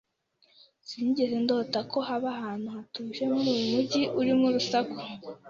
Sinigeze 0.87 1.35
ndota 1.43 1.79
ko 1.91 1.97
haba 2.07 2.27
ahantu 2.35 2.67
hatuje 2.75 3.23
muri 3.33 3.47
uyu 3.53 3.63
mujyi 3.71 4.01
urimo 4.19 4.43
urusaku. 4.49 4.99